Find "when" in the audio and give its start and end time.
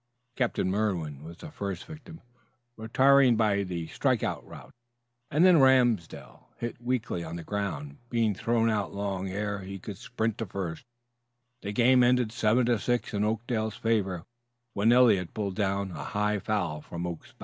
14.73-14.91